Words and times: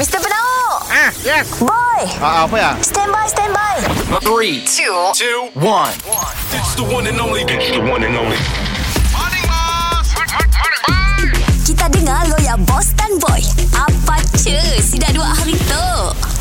Mr. 0.00 0.16
Penau 0.16 0.80
Ah, 0.88 1.12
yes. 1.20 1.60
Boy 1.60 2.00
Ah, 2.24 2.48
apa 2.48 2.56
ya? 2.56 2.72
Stand 2.80 3.12
by, 3.12 3.28
stand 3.28 3.52
by 3.52 3.76
Three, 4.24 4.64
two, 4.64 4.96
two, 5.12 5.52
one. 5.52 5.92
It's 6.56 6.72
the 6.72 6.88
one 6.88 7.04
and 7.04 7.20
only. 7.20 7.44
It's 7.44 7.68
the 7.68 7.84
one 7.84 8.00
and 8.00 8.16
only. 8.16 8.40
Kita 11.68 11.84
dengar 11.92 12.32
lo 12.32 12.40
ya 12.40 12.56
Boss 12.64 12.96
dan 12.96 13.12
Boy 13.20 13.44
Apa 13.76 14.24
cu 14.40 14.56
Si 14.80 14.96
dah 14.96 15.12
dua 15.12 15.36
hari 15.36 15.52
tu 15.68 15.86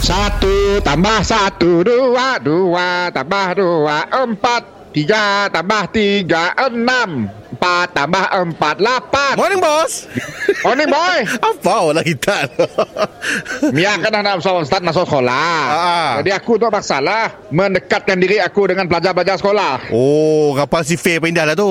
Satu 0.08 0.80
tambah 0.80 1.20
satu 1.20 1.84
dua 1.84 2.40
dua 2.40 3.12
tambah 3.12 3.60
dua 3.60 4.08
empat 4.08 4.96
tiga 4.96 5.52
tambah 5.52 5.92
tiga 5.92 6.56
enam 6.56 7.28
empat 7.60 7.92
tambah 7.92 8.24
empat 8.24 8.80
lapan. 8.80 9.36
Morning 9.36 9.60
bos 9.60 10.08
Morning 10.66 10.88
boy. 10.88 11.20
Apa 11.44 11.92
lah 11.92 12.04
kita 12.08 12.48
Mia 13.76 14.00
kan 14.00 14.16
nak 14.16 14.40
sama 14.40 14.64
start 14.64 14.80
masuk 14.80 15.04
sekolah. 15.04 15.52
Ah. 15.68 16.12
Jadi 16.24 16.32
aku 16.32 16.56
tu 16.56 16.72
masalah 16.72 17.36
mendekatkan 17.52 18.16
diri 18.16 18.40
aku 18.40 18.72
dengan 18.72 18.88
pelajar-pelajar 18.88 19.36
sekolah. 19.44 19.92
Oh 19.92 20.56
kapal 20.56 20.88
si 20.88 20.96
Faye 20.96 21.20
pindah 21.20 21.44
lah 21.44 21.60
tu 21.60 21.68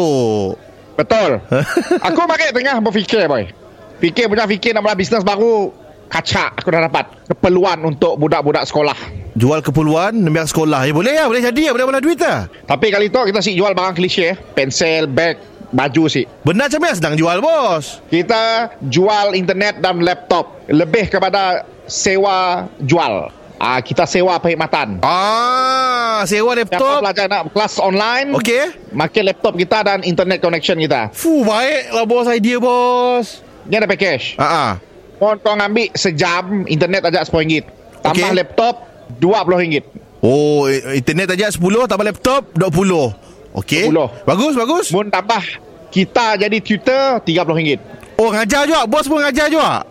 Betul. 0.92 1.40
aku 2.06 2.20
makin 2.28 2.52
tengah 2.52 2.76
berfikir 2.84 3.24
boy. 3.24 3.48
Fikir 3.96 4.28
punya 4.28 4.44
fikir 4.44 4.76
nak 4.76 4.84
mula 4.84 4.92
bisnes 4.92 5.24
baru. 5.24 5.72
Kaca 6.12 6.52
aku 6.52 6.68
dah 6.68 6.84
dapat 6.84 7.32
keperluan 7.32 7.80
untuk 7.80 8.20
budak-budak 8.20 8.68
sekolah. 8.68 8.96
Jual 9.38 9.62
keperluan 9.62 10.18
Nembak 10.18 10.50
sekolah 10.50 10.82
Ya 10.82 10.90
boleh 10.90 11.14
lah 11.14 11.30
Boleh 11.30 11.38
jadi 11.46 11.70
lah 11.70 11.72
Boleh 11.78 11.86
mana 11.86 12.02
duit 12.02 12.18
lah 12.18 12.50
Tapi 12.50 12.90
kali 12.90 13.06
tu 13.06 13.22
kita 13.22 13.38
si 13.38 13.54
jual 13.54 13.70
barang 13.70 13.94
klise, 13.94 14.34
pensel, 14.50 15.06
beg, 15.06 15.38
baju 15.70 16.04
sih. 16.06 16.24
Benar 16.42 16.68
macam 16.68 16.80
mana 16.80 16.94
sedang 16.94 17.14
jual 17.14 17.38
bos. 17.38 18.00
Kita 18.06 18.72
jual 18.80 19.32
internet 19.32 19.78
dan 19.78 20.00
laptop. 20.00 20.64
Lebih 20.66 21.08
kepada 21.08 21.64
sewa 21.84 22.68
jual. 22.78 23.28
Ah 23.58 23.80
Kita 23.80 24.06
sewa 24.06 24.38
perkhidmatan. 24.38 25.02
Ah 25.02 26.22
Sewa 26.24 26.54
Siapa 26.54 26.62
laptop. 26.62 26.98
pelajar 27.02 27.26
nak 27.26 27.42
kelas 27.50 27.74
online 27.78 28.30
Okey. 28.32 28.94
Makin 28.94 29.22
laptop 29.24 29.54
kita 29.54 29.82
dan 29.82 29.98
internet 30.02 30.38
connection 30.38 30.78
kita. 30.78 31.10
Fuh 31.10 31.42
baik 31.42 31.90
lah 31.90 32.06
bos 32.06 32.30
idea 32.30 32.56
bos. 32.56 33.42
Ni 33.66 33.74
ada 33.74 33.84
package. 33.84 34.38
Ah 34.38 34.46
ah. 34.46 34.70
Mohon 35.18 35.36
kau 35.42 35.50
ambil 35.52 35.90
sejam 35.92 36.62
Internet 36.64 37.02
aja 37.02 37.26
RM10 37.26 37.66
Tambah 38.00 38.30
Okey. 38.30 38.38
laptop 38.38 38.74
RM20 39.18 39.82
Oh 40.22 40.70
internet 40.94 41.34
aja 41.34 41.50
10 41.50 41.58
Tambah 41.58 42.06
laptop 42.06 42.42
20 42.54 43.27
Okey. 43.58 43.90
20. 43.90 44.28
Bagus 44.28 44.52
bagus. 44.54 44.86
Mohon 44.94 45.08
tambah 45.10 45.42
Kita 45.88 46.36
jadi 46.36 46.58
tutor 46.60 47.24
RM30 47.24 47.80
Oh 48.18 48.28
ngajar 48.34 48.66
juga. 48.66 48.82
Bos 48.84 49.06
pun 49.06 49.22
ngajar 49.22 49.46
juga? 49.46 49.82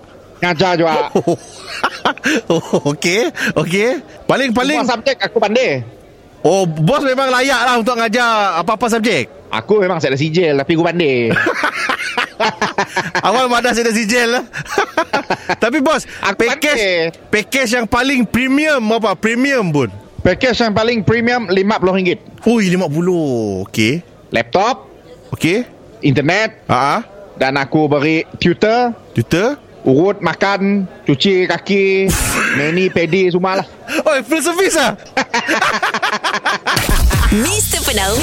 Ngajar 0.43 0.71
juga. 0.77 1.09
Oh, 1.15 1.33
oh 2.59 2.93
okey 2.93 3.31
okey. 3.55 4.03
Paling 4.27 4.51
paling. 4.53 4.83
Semua 4.83 4.93
subjek 4.99 5.17
aku 5.23 5.39
pandai. 5.39 5.81
Oh 6.45 6.67
bos 6.67 7.01
memang 7.01 7.31
layak 7.33 7.61
lah 7.65 7.75
untuk 7.79 7.97
ngajar 7.97 8.61
apa-apa 8.61 8.91
subjek? 8.91 9.31
Aku 9.47 9.79
memang 9.79 9.97
saya 10.03 10.11
ada 10.11 10.19
sijil 10.19 10.59
Tapi 10.59 10.75
aku 10.75 10.83
pandai. 10.83 11.31
Awal 13.27 13.47
madah 13.49 13.71
saya 13.73 13.89
dah 13.89 13.95
sijil? 13.95 14.27
Lah 14.37 14.43
tapi 15.63 15.81
bos 15.81 16.03
Aku 16.21 16.37
package 16.45 16.83
pandai. 16.83 17.31
package 17.31 17.71
yang 17.73 17.87
paling 17.89 18.21
premium 18.27 18.83
apa? 18.93 19.15
Premium 19.17 19.71
pun 19.71 19.89
Package 20.27 20.59
yang 20.59 20.75
paling 20.75 21.07
premium 21.07 21.47
RM50 21.47 22.43
Ui 22.51 22.67
50 22.67 23.63
okey. 23.63 24.03
Laptop. 24.35 24.83
Okey. 25.31 25.63
Internet. 26.03 26.67
Ah 26.67 26.99
ah. 26.99 26.99
Dan 27.39 27.55
aku 27.55 27.87
beri 27.87 28.27
tutor. 28.35 28.91
Tutor? 29.15 29.55
Urut 29.87 30.19
makan 30.19 30.83
Cuci 31.07 31.47
kaki 31.47 32.11
Mani 32.59 32.91
pedi 32.91 33.31
semua 33.31 33.63
lah. 33.63 33.67
Oh 34.03 34.19
full 34.19 34.43
service 34.43 34.75
lah 34.83 34.99
Mr. 37.31 37.79
Penau 37.87 38.19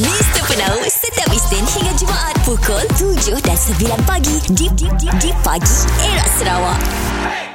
Mr. 0.00 0.42
Penau 0.48 0.74
Setiap 0.88 1.28
Isnin 1.36 1.68
hingga 1.68 1.92
Jumaat 2.00 2.36
Pukul 2.48 2.80
7 2.96 3.44
dan 3.44 3.60
9 3.60 4.08
pagi 4.08 4.36
Di, 4.56 4.72
di, 4.72 4.88
di, 4.96 5.08
di 5.20 5.30
pagi 5.44 5.76
Era 6.00 6.24
Sarawak 6.40 7.51